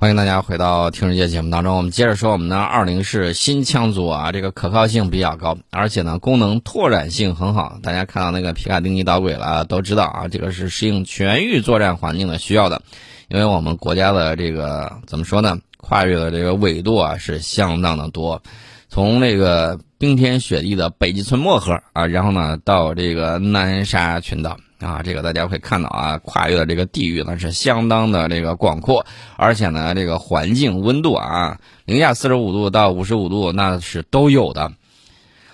[0.00, 7.76] 欢迎大家回到听世界节目当中，我们接着说我们的二零式新枪组啊，这个可靠性比较高，而且呢功能拓展性很好。
[7.82, 12.80] 大家看到那个皮卡丁尼导轨了，都知道啊，这个是适应全域作战环境的需要的，
[13.28, 18.42] 因为我们国家的这个怎么说呢，跨越的这个纬度啊是相当的多，
[18.88, 24.56] 从那个冰天雪地的北极村漠河啊，然后呢到这个南沙群岛。
[24.80, 29.04] 啊，这个大家会看到啊，跨越的这个地域呢是相当的这个广阔，
[29.36, 34.72] 而且呢，这个环境温度啊，零下四十五度到五十五度那是都有的。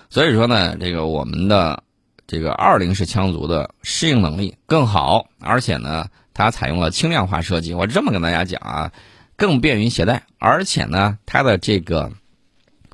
[0.09, 1.83] 所以说呢，这个我们的
[2.25, 7.73] 这个二零式枪族的适应能力更好，而且呢，它采用了轻量化设计。
[7.73, 8.91] 我这么跟大家讲啊，
[9.35, 12.09] 更便于携带，而且呢，它的这个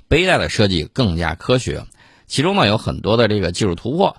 [0.07, 1.85] 背带的设计更加科学，
[2.25, 4.15] 其中呢有很多的这个技术突破。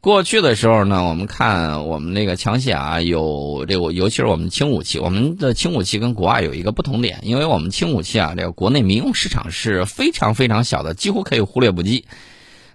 [0.00, 12.04] 过去的时候呢，我们看我们那个枪械啊，有这个，尤其是我们轻武器，我们的轻武器跟国外有一个不同点，因为我们轻武器啊，这个国内民用市场是非常非常小的，几乎可以忽略不计。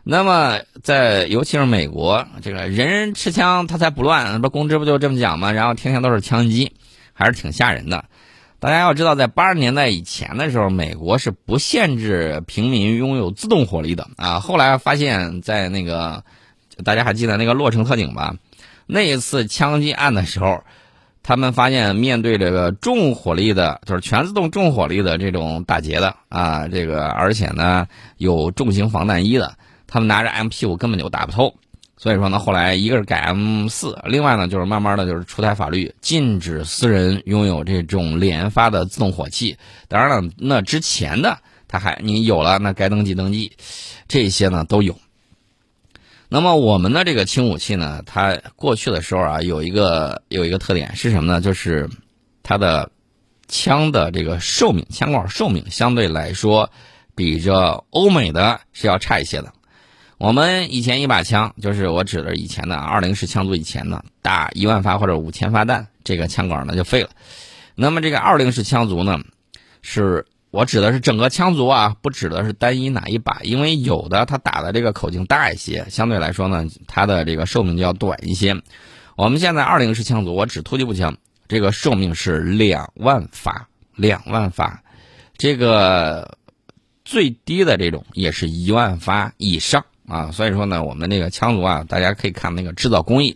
[0.04, 5.54] 那么在尤其是美国，这个人人持枪他才不乱，不公知不就这么讲吗？
[5.54, 6.74] 然后天天都是枪击，
[7.14, 8.04] 还是挺吓人的。
[8.60, 14.42] 大家要知道，在八十年代以前的时候，美国是不限制平民拥有自动火力的啊。
[14.42, 16.24] 后来发现，在那个
[16.84, 18.36] 大家还记得那个洛城特警吧？
[18.86, 20.64] 那一次枪击案的时候，
[21.22, 29.56] 他们发现面对这个重火力的，就是全自动重火力的这种打劫的啊，这个而且呢有重型防弹衣的，
[29.88, 31.56] 他们拿着 MP 五根本就打不透。
[31.96, 39.56] 所以说呢，后来一个是改 M 四，另外呢就是慢慢的就是出台法律，禁止私人拥有这种连发的自动火器。
[39.88, 41.38] 当然了，那之前的
[41.70, 43.54] 他还你有了，那该登记登记，
[44.10, 44.94] 这些呢都有。
[46.34, 51.40] 那么我们的这个轻武器呢，它过去的时候啊，有一个有一个特点是什么呢？
[51.40, 51.88] 就是
[52.42, 52.90] 它的
[53.48, 56.68] 枪的这个寿命，枪管寿命相对来说
[57.14, 59.54] 比着欧美的是要差一些的。
[60.18, 67.12] 我们以前一把枪，就是我指的以前的二零式枪组以前的，打一万发或者五千发弹，这个枪管呢就废了。
[67.76, 69.20] 那么这个二零式枪组呢，
[69.84, 70.26] 是。
[70.54, 78.62] 我指的是整个枪族啊，不指的是单一哪一把，因为有的它打的这个口径大一些，相对来说呢，它的这个寿命就要短一些。
[79.16, 84.84] 我们现在二零式枪族，我指突击步枪，这个寿命是两万发，两万发，
[85.38, 86.38] 这个
[87.04, 90.30] 最低的这种也是一万发以上啊。
[90.30, 93.36] 所以说呢，我们那个枪族啊，大家可以看那个制造工艺。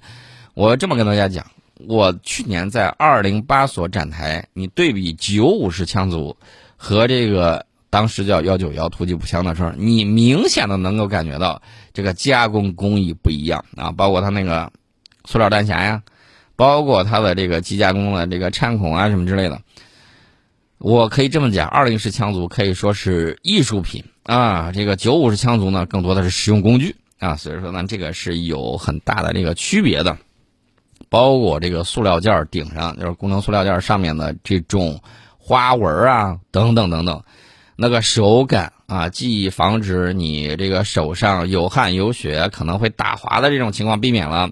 [0.54, 1.48] 我这么跟大家讲，
[1.88, 6.38] 我去年在二零八所展台，你对比九五式枪族。
[6.78, 11.62] 和这个当时叫幺九幺突击步枪的时候，你明显的能够感觉到
[11.94, 14.72] 这个加工工艺不一样啊，包括它那个
[15.26, 16.04] 塑料弹匣呀，
[16.56, 19.60] 包括它的这个机加工的这个颤孔啊什么之类的。
[20.78, 30.16] 我可以这么讲，二零式枪族可以说是艺术品啊，这个九五式枪族呢更多的是实用工具啊，所以说呢这个是有很大的这个区别的。
[31.10, 35.02] 包括这个塑料件顶上，就是工程塑料件上面的这种。
[35.48, 37.24] 花纹啊，等等等等，
[37.78, 44.50] 那个手感啊，既防止你这个手上有汗有血可能会打滑的这种情况避免了，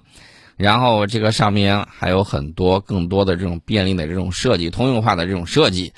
[0.56, 5.92] 然后这个上面还有很多更多的这种便利的这种设计，通用化的这种设计。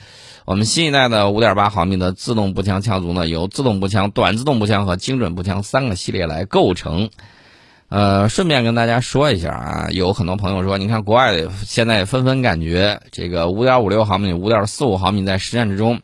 [0.45, 7.11] 我们新一代的五点八毫米的自动步枪枪组呢，由自动步枪、短自动步枪和精准步枪三个系列来构成。
[7.89, 16.01] 呃，顺便跟大家说一下啊，有很多朋友说，你看国外的现在纷纷感觉这个五点五六毫米、五点四五毫米在实战之中，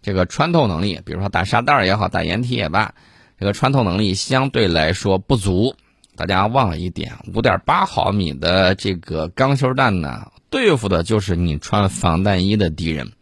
[0.00, 2.94] 这个穿透能力，比如说打沙袋也好，打掩体也罢，
[3.38, 5.74] 这个穿透能力相对来说不足。
[6.16, 13.12] 大家忘了一点，五点八毫米的这个钢球弹呢，对付的就是你穿防弹衣的敌人，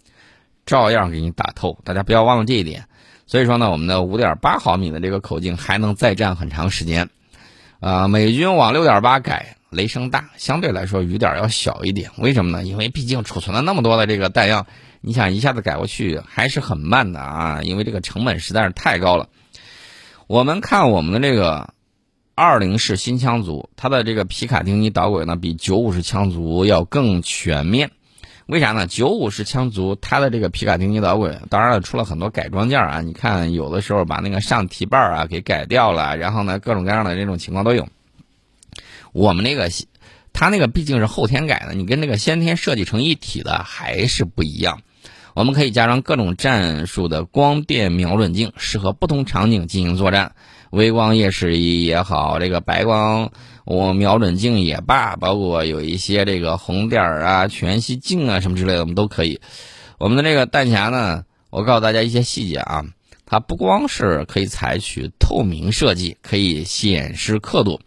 [0.64, 1.76] 照样给你打透。
[1.82, 2.84] 大家不要忘了这一点。
[3.26, 7.10] 所以说呢，我们的五点八毫米的这个口径还能再战很长时间。
[7.84, 12.12] 啊，美军往六点八改，雷声大，相对来说雨点要小一点。
[12.16, 12.64] 为什么呢？
[12.64, 14.66] 因为毕竟储存了那么多的这个弹药，
[15.02, 19.28] 你想一下子改过去还是很慢的啊，因为这个成本实在是太高了。
[20.28, 21.74] 我们看我们的这个
[22.34, 27.90] 二零式新枪组，它的这个皮卡丁尼导轨呢，比九五式枪组要更全面。
[28.46, 28.86] 为啥呢？
[28.86, 33.00] 九五式枪族它的这个皮卡丁尼导轨，当然了，出了很多改装件啊。
[33.00, 37.88] 你看，有的时候把那个上提把啊给改掉了，然后呢，各种各样的这种情况都有。
[39.12, 39.70] 我们那个，
[40.34, 44.82] 它那个毕竟是后天改的，你跟那个先天设计成一体的还是不一样。
[45.34, 50.34] 我们可以加上各种战术的光电瞄准镜，适合不同场景进行作战。
[50.70, 53.30] 微光夜视仪也好，这个白光
[53.64, 59.40] 我瞄准镜也罢，包括有一些这个红点啊、全息镜啊什么之类的，我们都可以。
[59.98, 62.84] 我们的这个弹匣呢，我告诉大家一些细节啊，
[63.24, 67.80] 它不光是可以采取透明设计，可以显示刻度，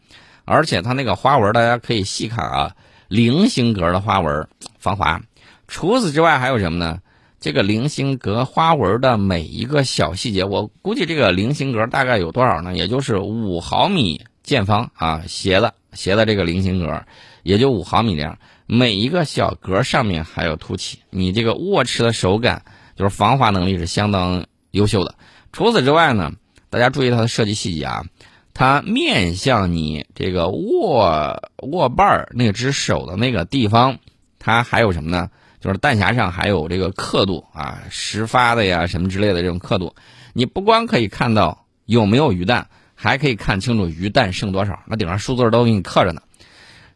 [0.46, 2.76] 而且它那个花纹大家可以细看啊，
[3.08, 4.48] 菱形格的花纹
[4.80, 5.22] 防滑。
[5.68, 7.00] 除此之外还有什么呢？
[7.40, 12.74] 这个菱形格花纹的每一个小细节，我估计这个菱形格大概有多少呢？
[12.76, 17.04] 也就是五毫米见方啊，斜的斜的这个菱形格，
[17.44, 18.40] 也就五毫米这样。
[18.66, 22.64] 每一个小格上面还有凸起，你这个握持的手感
[22.96, 25.16] 就是防滑能力是相当优秀的。
[25.52, 26.32] 除此之外呢，
[26.70, 28.06] 大家注意它的设计细节啊，
[28.54, 34.00] 它面向你这个握握把那只手的那个地方，
[34.40, 35.30] 它还有什么呢？
[35.60, 39.94] 就是弹匣上还有这个刻度啊，实发的呀什么之类的这种刻度，
[40.32, 46.22] 你不光可以看到有没有鱼弹，还可以看清楚鱼弹剩多少，那顶上数字都给你刻着呢，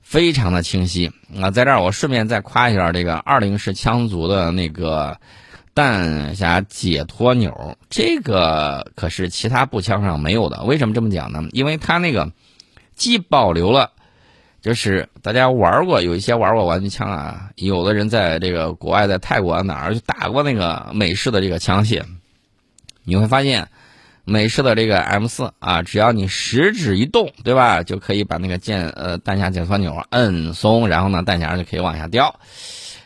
[0.01, 1.51] 非常的清晰啊。
[1.51, 5.17] 在这儿我顺便再夸一下这个二零式枪族的那个
[5.73, 10.63] 弹匣解脱钮，这个可是其他步枪上没有的。
[10.63, 11.43] 为什么这么讲呢？
[11.51, 12.31] 因为它那个
[12.95, 13.91] 既保留了。
[14.61, 22.03] 就是大家玩过，有一些玩过玩具枪啊，有的人在这个国外，在泰国哪儿就打过那个美式的这个枪械，
[23.03, 23.69] 你会发现，
[24.23, 32.39] 美式的这个 M 四啊，只要你食指一动，对吧，就可以把那个键呃弹匣解脱钮摁松，然后呢弹匣就可以往下掉。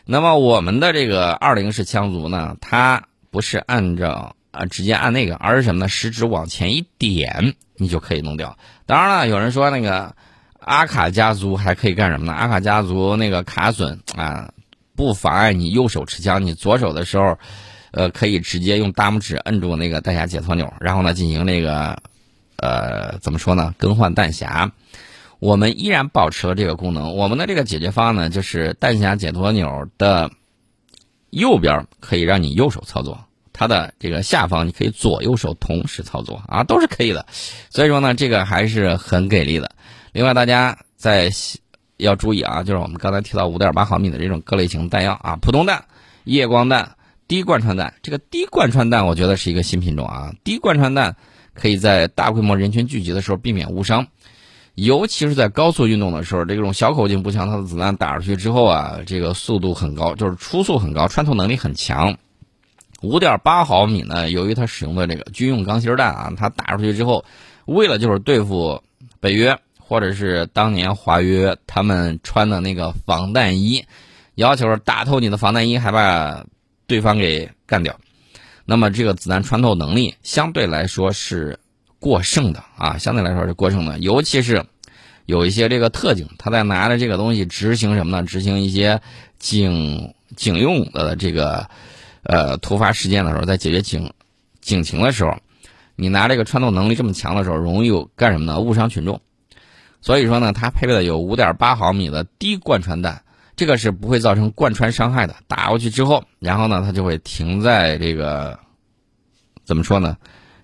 [0.04, 5.88] 那么我们的这个二零式枪族呢，它不是按照啊直接按那个，而是什么呢？
[5.88, 8.56] 食指往前一点，你就可以弄掉。
[8.86, 10.14] 当然了，有人说那个。
[10.58, 12.32] 阿卡家族还可以干什么呢？
[12.32, 14.50] 阿卡家族那个卡损啊，
[14.96, 16.44] 不妨碍你右手持枪。
[16.44, 17.38] 你左手的时候，
[17.96, 21.96] 呃，可以直接用大拇指摁住那个弹匣解脱钮，然后呢进行那个，
[22.58, 23.74] 呃，怎么说呢？
[23.78, 24.70] 更换弹匣。
[25.38, 27.14] 我们依然保持了这个功能。
[27.16, 30.30] 我们的这个解决方案呢，就是弹匣解脱钮的
[31.30, 37.24] 右边可以让你右手操作，它的这个下方你可以左右手同时操作啊，都是可以的。
[37.70, 39.70] 所以说呢，这个还是很给力的。
[40.12, 41.30] 另外，大家在
[41.96, 45.84] 要注意啊，就是我们刚才提到五点八毫米的这种各类型弹药啊，普通弹、
[46.24, 46.95] 夜光弹、
[47.28, 47.94] 低贯穿弹。
[48.02, 50.32] 这个低贯穿弹，我觉得是一个新品种啊。
[50.44, 51.16] 低贯穿弹
[51.54, 54.06] 可以在大规模人群聚集的时候避免误伤，
[54.74, 62.16] 尤其是在高速运动的时候，这种小口径步枪，它的子弹打出去之后啊，这个速度很高，就是初速很高，穿透能力很强。
[63.02, 67.24] 五点八毫米呢，由于它使用的这个军用钢芯弹啊，它打出去之后，
[67.64, 68.82] 为了就是对付
[69.20, 69.58] 北约。
[69.88, 73.84] 或者是当年华约他们穿的那个防弹衣，
[74.34, 76.44] 要求是打透你的防弹衣，还把
[76.86, 77.98] 对方给干掉。
[78.64, 81.58] 那么这个子弹穿透能力相对来说是
[81.98, 83.98] 过剩的啊，相对来说是过剩的。
[84.00, 84.64] 尤其是
[85.24, 88.26] 有一些这个特警，他在拿着这个东西执行什么呢？
[88.26, 89.00] 执行一些
[89.38, 91.68] 警警用的这个
[92.22, 94.12] 呃突发事件的时候，在解决警
[94.60, 95.36] 警情的时候，
[95.94, 98.58] 你拿这个穿透能力这么强的时候，容易有干什么呢？
[98.58, 99.20] 误伤群众。
[100.00, 103.22] 所以说呢，它配备的有五点八毫米的低贯穿弹，
[103.56, 105.34] 这个是不会造成贯穿伤害的。
[105.48, 108.58] 打过去之后，然后呢，它就会停在这个
[109.64, 110.16] 怎么说呢？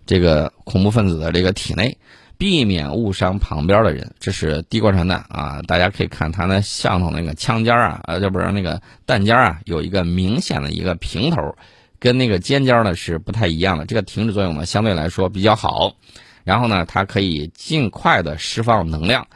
[0.04, 1.96] 这个恐怖分子的这个体内，
[2.36, 4.14] 避免误伤旁边的人。
[4.18, 5.62] 这是低贯穿弹啊！
[5.66, 11.56] 大家可以看它那上头那个枪尖啊，呃，这不是那个弹尖啊，有一个明显的一个平头，
[12.00, 13.86] 跟那个尖尖呢是不太一样的。
[13.86, 15.94] 这个停止作用呢，相对来说比较好。
[16.42, 19.28] 然后呢，它可以尽快的释放能量，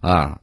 [0.00, 0.38] 啊，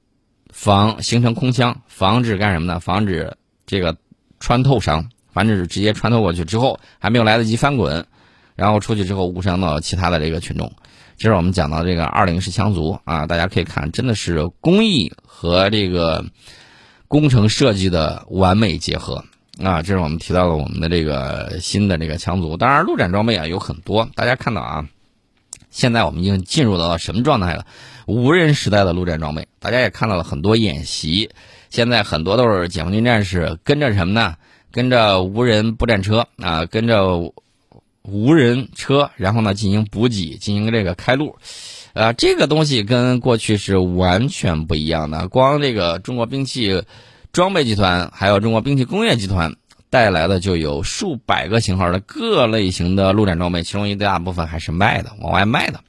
[0.58, 2.80] 防形成空腔，防止干什么呢？
[2.80, 3.38] 防止
[3.68, 3.96] 这个
[4.40, 8.08] 穿透伤，防止直接穿透过去之后还没有来得及翻滚，
[8.56, 10.74] 然后出去之后误伤到其他的这个群众。
[11.16, 16.26] 这是我们讲到这个二零式枪族啊，大家可以看，真的是工艺和这个
[17.08, 19.24] 工程设计的完美结合
[19.64, 19.84] 啊。
[19.84, 24.88] 这是我们提到了我们的这个新的这个枪族，当然陆战装备啊有很多，大家看到啊。
[25.70, 27.66] 现在我们已经进入到了什么状态了？
[28.06, 31.30] 无人时代的陆战装备，大家也看到了很多演习。
[31.70, 34.36] 现在很多都是解放军战士跟着什么呢？
[34.72, 37.34] 跟着无人步战车啊，跟着
[38.04, 41.36] 无人车，然后呢进行补给，进行这个开路。
[41.94, 45.28] 啊，这个东西跟过去是完全不一样的。
[45.28, 46.84] 光这个中国兵器
[47.34, 49.56] 装备集团，还有中国兵器工业集团。
[49.90, 55.82] 带来的就有数百个型号的各类型的陆战装备，其中一大部分还是卖的，往外卖的。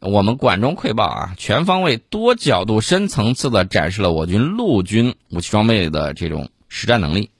[0.00, 7.30] 我们管中窥豹啊，全方位、多角度、深层次的展示了我军陆军武器装备的这种实战能力、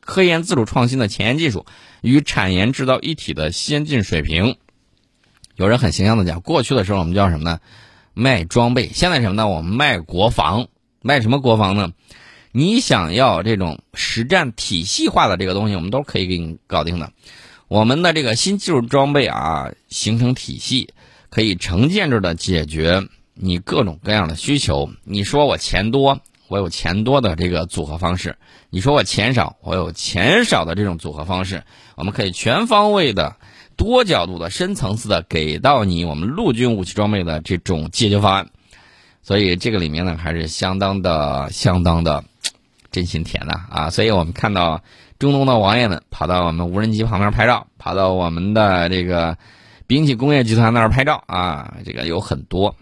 [0.00, 1.66] 科研自主创新的前沿技术
[2.02, 4.56] 与产研制造一体的先进水平。
[5.56, 7.60] 有人很形象的讲，过去的时候我们叫什么呢？
[8.14, 8.90] 卖装备。
[8.92, 9.48] 现在什么呢？
[9.48, 10.68] 我们卖国防。
[11.02, 11.92] 卖什么国防呢？
[12.56, 17.12] 你想要这种实战体系化的这个东西，我们都可以给你搞定的。
[17.68, 20.88] 我们的这个新技术装备啊，形成体系，
[21.28, 24.88] 可以成建制的解决你各种各样的需求。
[25.04, 28.30] 你说我钱多，我有钱多的这个组合方式；
[28.70, 31.62] 你说我钱少，我有钱少的这种组合方式。
[31.94, 33.36] 我们可以全方位的、
[33.76, 38.48] 多角度的、深层次的给到你我们陆军武器装备的这种解决方案。
[39.22, 42.24] 所以这个里面呢，还是相当的、相当的。
[42.96, 43.90] 真心甜呐啊！
[43.90, 44.82] 所以我们看到
[45.18, 49.36] 中东的王爷们跑到我们无人机旁边拍照，跑到我们的这个
[49.86, 52.74] 兵器工业集团那儿拍照啊，这个有很多。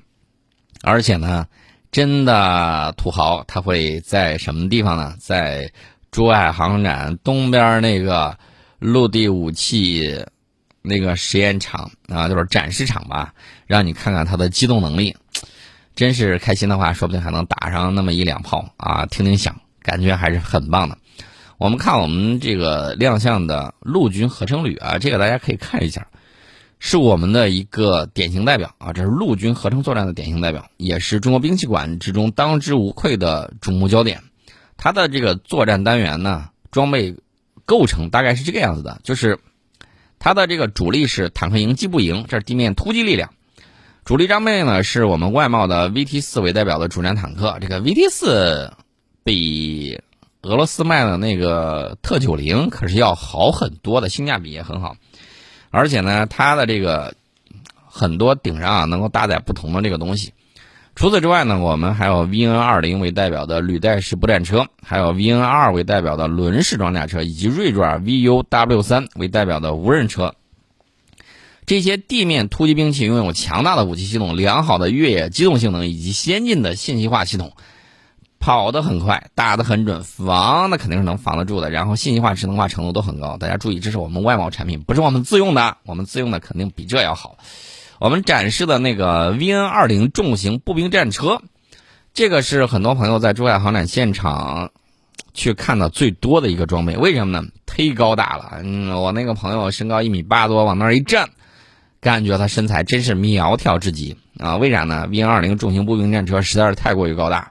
[0.83, 1.49] 而且呢，
[1.91, 5.17] 真的土豪他会在什么地方呢？
[5.19, 5.69] 在
[6.13, 8.39] 珠海航展东边那个
[8.79, 10.25] 陆地武器
[10.81, 13.35] 那个实验场啊，就是展示场吧，
[13.67, 15.17] 让你看看它的机动能力。
[15.97, 19.61] 真是开心的话，说不定还能打上那么一两炮啊，听听响。
[19.85, 20.99] 感觉还是很棒的。
[21.57, 26.09] 我们看我们这个亮相的陆军合成旅啊，这个大家可以看一下，
[26.81, 28.93] 是我们的一个典型代表啊。
[28.93, 34.23] 这是陆军合成作战的典型代表，也是中国兵器馆之中当之无愧的瞩目焦点。
[34.77, 37.15] 它的这个作战单元呢，装备
[37.65, 39.39] 构成大概是这个样子的，就是
[40.19, 43.31] 它的这个主力是坦克营、机步营，这是地面突击力量。
[44.05, 47.59] 主力装备呢，是我们外贸的 VT 四为代表的主战坦克。
[47.61, 48.73] 这个 VT 四。
[49.25, 50.01] 比
[50.43, 54.97] 俄罗斯卖的那个特九零可是要好很多的，性价比也很好，
[55.71, 57.15] 而且呢，它的这个
[57.89, 60.35] 很多顶上啊能够搭载不同的这个东西。
[60.95, 70.35] 除此之外呢，我们还有 VN 二零为代表的履带式步战车，还有 VN 二为代表的轮式装甲车，以及锐爪 VUW 三为代表的无人车。
[71.67, 77.55] 这些地面突击兵器拥有强大的武器系统、良好的越野机动性能以及先进的信息化系统。
[78.45, 81.71] 跑得很快，打得很准，防那肯定是能防得住的。
[81.71, 83.39] 然后信息化、智能化程度都很高。
[83.39, 85.79] 大家注意，这是我们外贸产品，不是我们自用的。
[85.87, 87.39] 我们自用的肯定比这要好。
[87.99, 91.41] 我们展示的那个 VN 二零重型步兵战车，
[92.13, 94.73] 这个是很多朋友在珠海航展现场
[95.33, 96.99] 去看的最多的一个装备。
[96.99, 97.49] 为什么呢？
[97.67, 98.59] 忒高大了。
[98.63, 101.31] 嗯，我那个朋友身高一米八多，往那儿一站，
[101.99, 104.59] 感觉他身材真是苗条至极啊。
[104.59, 107.51] 为啥呢？VN 二零重型步兵战车实在是太过于高大。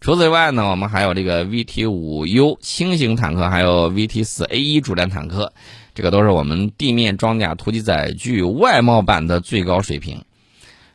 [0.00, 5.52] 除此之外呢，我们还有这个 VT 五 U 轻型坦克，还有 VT 四 A 一主战坦克，
[5.94, 10.22] 这个都是我们地面装甲突击载具外贸版的最高水平。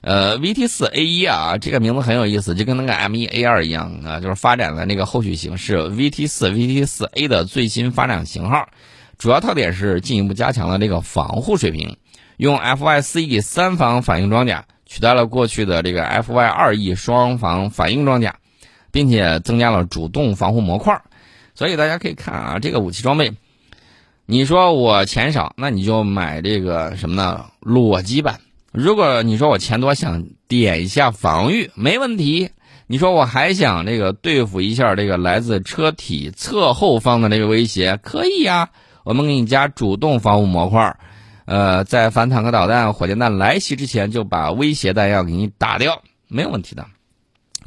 [0.02, 8.68] 呃，VT 四 A 一啊，这个名字很有意思，就跟那个 M 一 A 二一样啊，就是发展的那个后续型是 VT 四 VT 四 A 的最新发展型号。
[9.18, 11.98] 主要特点是进一步加强了这个防护水平，
[12.36, 18.36] 用 FY 四 E 三防反应装甲取代了过去的这个 FY 二 E 双防反应装甲。
[18.94, 21.02] 并且增加了主动防护模块，
[21.56, 23.34] 所以大家可以看啊，这个武器装备，
[24.28, 27.46] 你说我钱少，那你就买这个什么呢？
[27.60, 28.40] 裸机版。
[28.72, 32.52] 如果你说我钱多，想点一下防御，没问题。
[32.86, 38.70] 你说我还想这个对付一下这个来自车体侧后方的这个威胁，可以呀。
[39.04, 40.96] 我们给你加主动防护模块，
[41.46, 46.86] 呃，在反坦克导弹、火箭弹来袭之前，就把威胁弹药给你打掉，没有问题的。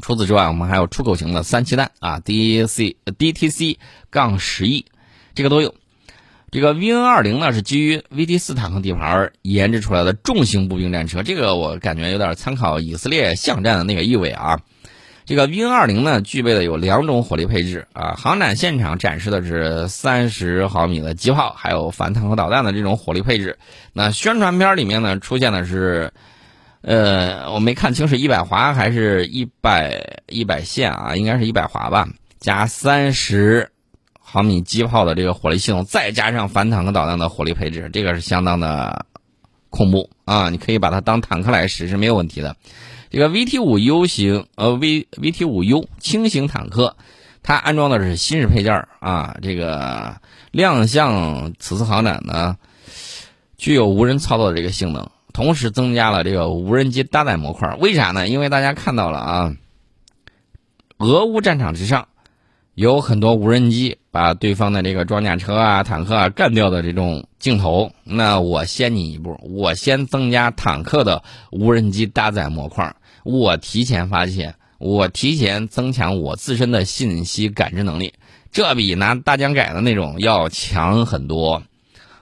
[0.03, 3.79] 除此之外，我们还有出口型的三七弹啊，D C D T C
[4.11, 4.87] 杠十 E，
[5.35, 5.75] 这个都有。
[6.53, 14.61] 这个 V N 二零呢是基于 V T 四坦克底盘研制出来的重型步兵战车，这个我感觉有点参考以色列巷战的那个意味啊。
[15.25, 23.59] 这个 V N 二零呢具备的有两种火力配置啊，航展现场展示的是三十毫米的机炮，还有反坦克导弹的这种火力配置。
[23.93, 26.12] 那宣传片里面呢出现的是。
[26.87, 31.16] 呃，我没看清是一百华还是一百一百线啊？
[31.16, 32.09] 应该是一百华吧。
[32.38, 33.69] 加三十
[34.21, 39.05] 毫米机炮的这个火力系统，再加上反坦克导弹的火力配置，这个是相当的
[39.69, 40.49] 恐怖啊！
[40.49, 42.55] 你可以把它当坦克来使是没有问题的。
[43.11, 46.97] 这个 VT 五 U 型呃 V VT 五 U 轻型坦克，
[47.43, 49.37] 它安装的是新式配件啊。
[49.43, 50.14] 这个
[50.52, 52.57] 亮相此次航展呢，
[53.59, 55.11] 具有无人操作的这个性能。
[55.37, 58.26] 同时增加了这个无人机搭载模块，为啥呢？
[58.26, 59.55] 因为大家看到了啊，
[60.97, 62.09] 俄乌战场之上，
[62.75, 67.93] 有很多无人机把对方的这个装甲车啊、坦克啊干掉的这种镜头。
[68.02, 78.14] 那我先你一步，我先增加坦克的无人机搭载模块，我提前发现，我提前增强我自身的信息感知能力，
[78.52, 81.62] 这比拿大疆改的那种要强很多。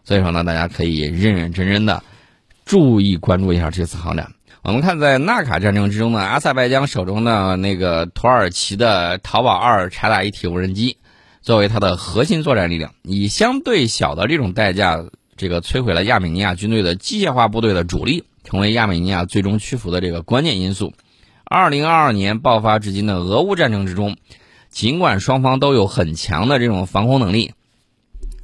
[0.02, 2.02] 所以说呢，大家可以认认真真的。
[2.64, 10.97] 注意关注一下这次航展，我们看，在纳卡战争之中呢，阿塞拜疆手中的那个土耳其的淘宝二察打一体无人机，
[11.42, 15.04] 作为它的核心作战力量，以相对小的这种代价，
[15.37, 20.94] 这个摧毁了亚美尼亚军队的机械化部队的主力，成为亚美尼亚最终屈服的这个关键因素。
[21.44, 24.16] 二零二二年爆发至今的俄乌战争之中，
[24.71, 27.52] 尽管双方都有很强的这种防空能力，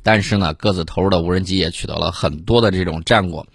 [0.03, 3.47] 但是呢，各自投入的无人机也取得了很多的这种战果。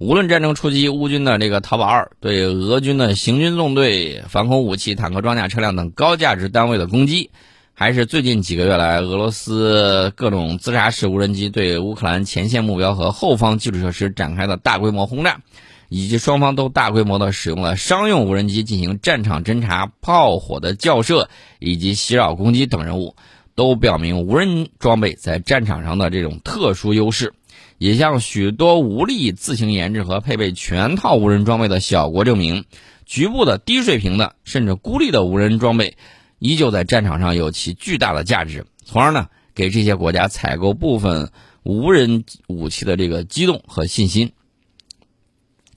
[0.00, 7.28] 无论战争初期乌军的这个淘宝二对俄军的行军纵队、防空武器、坦克、装甲车辆等高价值单位的攻击，
[7.74, 15.42] 还是最近几个月来俄罗斯各种自杀式无人机对乌克兰前线目标和后方基础设施展开的大规模轰炸，
[15.90, 21.28] 以及双方都大规模的使用了商用无人机进行战场侦察、炮火的校射
[21.58, 23.16] 以及袭扰攻击等任务，
[23.54, 27.34] 都表明无人装备在战场上的这种特殊优势。
[27.80, 32.66] 也向许多无力自行研制和配备全套无人装备的小国证明，
[33.06, 35.96] 局部的低水平的甚至孤立的无人装备，
[36.38, 41.32] 依旧在战场上有其巨大的价值，从而呢给这些国家采购部分
[41.62, 44.32] 无人武器的这个激动和信心。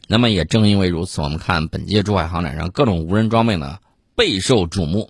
[0.10, 3.78] 那么也正因为如此，我们看本届珠海航展上各种无人装备呢
[4.14, 5.10] 备受瞩目。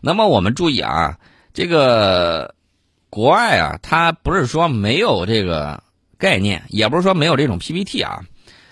[0.00, 1.18] 那么我们注意啊，
[1.52, 2.54] 这个
[3.10, 5.82] 国外啊，它不是说没有这个。
[6.22, 8.20] 概念也不是说没有这种 PPT 啊，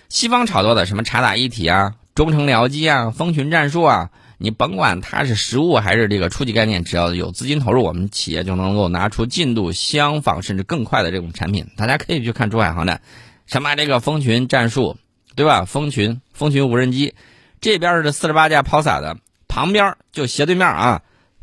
[0.08, 11.66] 西方炒作的什么察打一体啊、中程僚机啊、蜂群战术啊，你甭管它是实物还是这个初级概念，只要有资金投入，我们企业就能够拿出进度相仿甚至更快的这种产品。
[11.76, 13.02] 大家可以去看珠海航展，
[13.46, 14.96] 什么这个蜂群战术，
[15.34, 15.64] 对吧？
[15.64, 17.16] 蜂群蜂群无人机，
[17.60, 19.16] 这边是四十八架抛洒的，
[19.48, 21.02] 旁边就斜对面啊，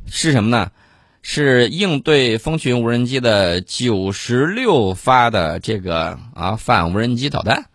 [0.09, 0.71] 是什么呢？
[1.29, 7.65] 是应对蜂群无人机的九十六发的这个啊反无人机导弹，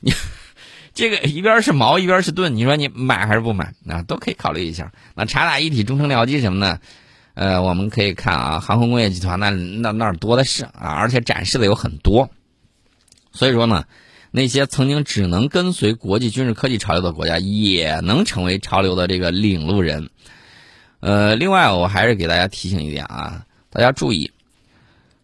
[0.00, 0.12] 你
[0.92, 4.02] 这个一边是矛一边是盾，你说你买还是不买啊？
[4.02, 4.92] 都可以考虑一下。
[5.14, 6.80] 那察打一体中程僚机什么呢，
[7.32, 12.28] 呃，我们可以看啊，航空工业集团那那那儿多的是啊，而且展示的有很多。
[13.32, 13.86] 所以说呢，
[14.30, 20.10] 那些曾经只能跟随国际军事科技潮流的国家，也能成为潮流的这个领路人。
[21.00, 24.32] 呃，另外我还是给大家提醒一点啊，大家注意，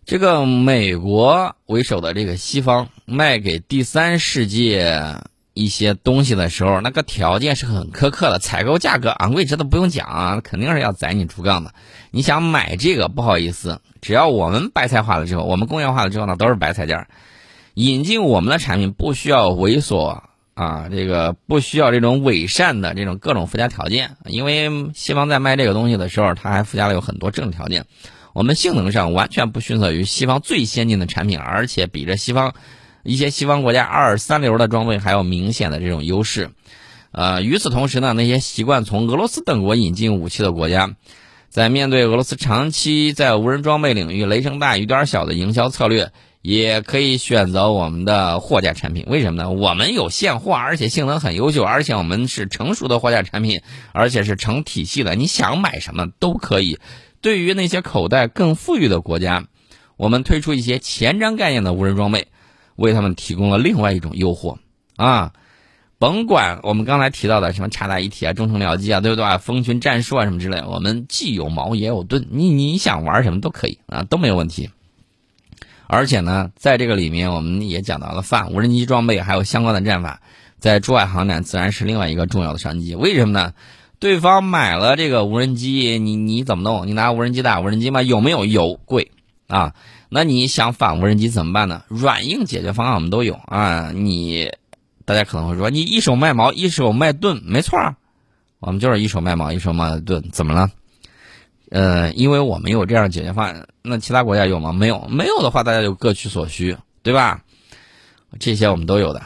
[0.05, 5.17] 这个美国为首的这个西方卖给第三世界
[5.53, 11.75] 一些东西的时候，那个条件是很苛刻的，采购价格昂贵，这都不用讲啊，肯定是要宰你猪杠的。
[12.13, 17.09] 你想买这个，不好意思，只要我们白菜化了之后，我们工业化了之后呢，都是白菜价。
[17.75, 20.21] 引进我们的产品不需要猥琐。
[20.55, 27.87] 啊，这个不需要这种伪善的这种各种附加条件，因为西方在卖这个东西的时候，它还附加了有很多政治条件。
[28.33, 32.55] 我们性能上完全不逊色于西方最先进的产品，而且比着西方
[33.03, 36.51] 一些西方国家二三流的装备还有明显的这种优势。
[37.11, 40.95] 呃，与此同时呢，那些习惯从俄罗斯等国引进武器的国家，
[41.49, 46.13] 在面对俄罗斯长期在无人装备领域雷声大雨点小的营销策略。
[46.45, 49.51] 也可以选择我们的货架产品，为什么呢？
[49.51, 56.79] 我们有现货，而且性能很优秀，而且我们是成熟的货架产品，而且是成体系的，你想买什么都可以。
[57.23, 59.47] 对于那些口袋更富裕的国家，
[59.97, 62.29] 我们推出一些前瞻概念的无人装备，
[62.77, 64.59] 为他们提供了另外一种诱惑
[64.97, 65.33] 啊！
[65.99, 69.39] 甭管我们刚才提到的什么察打一体啊、中程僚机啊，对不对？
[69.39, 74.69] 蜂群战术啊什么之类，我们既有矛也有盾，你你想玩什么都可以啊，都没有问题。
[75.87, 80.21] 而且呢，在这个里面，我们也讲到了反无人机装备还有相关的战法，
[80.59, 82.95] 在珠海航展自然是另外一个重要的商机。
[82.95, 83.53] 为什么呢？
[84.01, 86.87] 对方买了这个无人机，你你怎么弄？
[86.87, 88.03] 你拿无人机打无人机吗？
[88.03, 88.45] 有没有？
[88.45, 89.13] 有，贵
[89.47, 89.75] 啊！
[90.11, 91.83] 那你想反无人机怎么办呢？
[91.89, 93.93] 软硬解决方案我们都有啊！
[93.95, 94.53] 你
[95.07, 97.97] 大家可能会说，你一手卖矛，一手卖盾，没错儿，
[98.59, 100.71] 我们就是一手卖矛，一手卖盾，怎么了？
[101.75, 104.73] 呃，因为我们有这样解决方案，那其他国家有吗？
[104.73, 107.43] 没有，没有的话，大家就各取所需，对吧？
[108.39, 109.21] 这些我们都有的。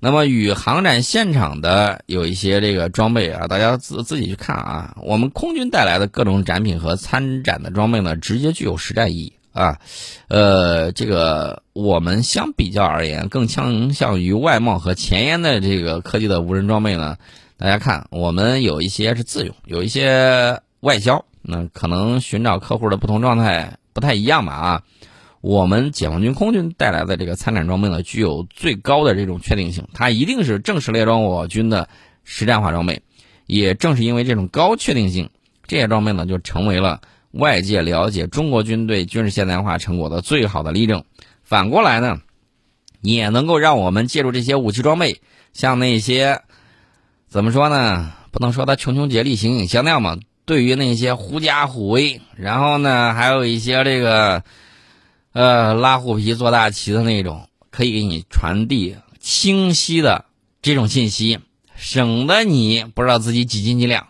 [0.00, 4.96] 那么与航展现场的有一些这个装备啊，大家自自己去看啊。
[5.04, 9.78] 我们空军带来的各种展品和参展的装备呢，直接具有实战意义啊。
[10.26, 17.16] 呃，这个我们相比较而言，更倾向于外贸和前沿的这个科技的无人装备呢。
[17.56, 21.24] 大家看，我们有一些是自用，有一些外销。
[21.42, 24.82] 那可能寻找客户的不同状态不太一样吧啊，
[25.40, 31.88] 我们解放军空军带来的这个参战装备呢，具有最高的这种确定性，它一定是正式列装我军的
[32.24, 33.02] 实战化装备。
[33.46, 35.30] 也正是因为这种高确定性，
[35.66, 37.00] 这些装备呢就成为了
[37.32, 41.04] 外界了解中国军队军事现代化成果的最好的例证。
[41.42, 42.20] 反过来呢，
[43.00, 45.20] 也能够让我们借助这些武器装备，
[45.52, 46.42] 像那些。
[47.28, 48.12] 怎么说呢？
[48.30, 50.18] 不能说他穷穷竭力、形影相吊嘛。
[50.44, 54.42] 对于那些狐假虎威，然后呢，还有一些这个，
[55.32, 60.24] 呃，拉虎皮做大旗的那种，可以给你传递清晰的
[60.60, 61.38] 这种信息，
[61.76, 64.08] 省得你不知道自己几斤几两。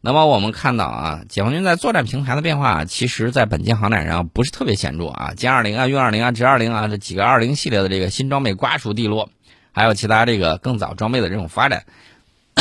[0.00, 9.28] 那么我们看到啊，解放军在作战平台的变化，其实在本届航展上不是特别显著啊，歼二零啊、运二零啊、直二零啊这几个二零系列的这个新装备瓜熟蒂落，
[9.72, 11.84] 还有其他这个更早装备的这种发展。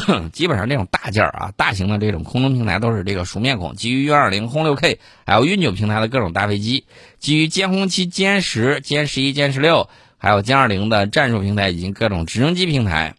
[0.31, 6.85] 基本上这种大件儿啊，大型的这种空中平台都是这个熟面孔，基于运二零、轰六 K，还有运九平台的各种大飞机，
[7.19, 13.15] 基于歼轰七、歼十、歼十一、歼十六，还有歼二零的战术平台以及各种直升机平台。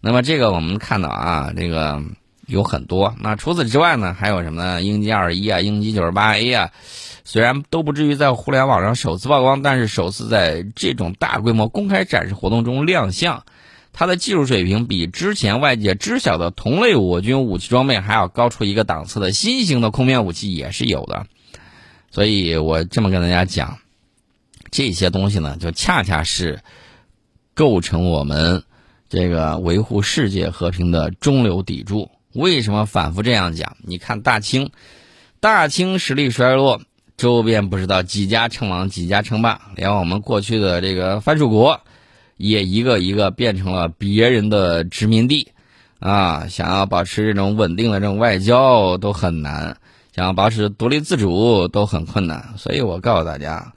[0.00, 2.02] 那么这个我们看到啊，这个
[2.46, 3.14] 有很多。
[3.20, 4.82] 那除此之外呢，还有什么呢？
[4.82, 6.70] 鹰击二一啊，鹰击九十八 A 啊，
[7.24, 13.44] 虽然都不至于在互联网上首次曝光，但是首次在这种大规模公开展示活动中亮相。
[13.98, 21.26] 它的技术水平比之前外界知晓的同类我军武器装备还要高出一个档次的新型的空面武器也是有的，
[22.12, 23.78] 所以我这么跟大家讲，
[24.70, 26.60] 这些东西呢，就恰恰是
[27.54, 28.62] 构成我们
[29.08, 32.08] 这个维护世界和平的中流砥柱。
[32.32, 33.76] 为什么反复这样讲？
[33.82, 34.70] 你看大清，
[35.40, 36.80] 大清实力衰落，
[37.16, 41.80] 周边不知道几家称王，几家称霸，连我们过去的这个藩属国。
[42.38, 45.48] 也一个一个变成了别人的殖民地，
[45.98, 49.76] 啊，想要保持这种稳定的这种外交都很难，
[50.14, 52.54] 想要保持独立自主都很困难。
[52.56, 53.74] 所以我告诉大家，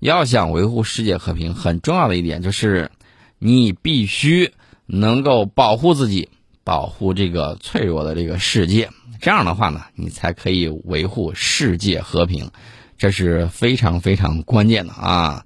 [0.00, 2.90] 要想维护世界和平，很重要的一点就是，
[3.38, 4.52] 你必须
[4.86, 6.30] 能够保护自己，
[6.64, 8.88] 保护这个脆弱的这个世界。
[9.20, 12.50] 这样的话呢，你才可以维护世界和平，
[12.96, 15.44] 这是非常非常关键的啊。